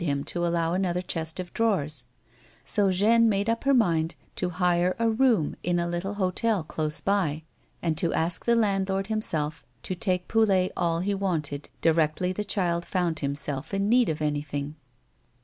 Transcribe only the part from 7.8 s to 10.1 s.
and to ask the landlord himself to